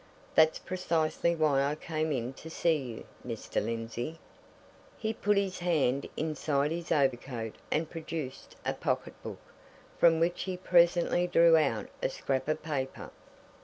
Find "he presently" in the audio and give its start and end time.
10.45-11.27